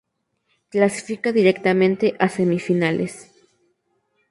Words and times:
Clasifica 0.71 1.29
directamente 1.39 2.05
a 2.25 2.27
semifinales 2.37 3.13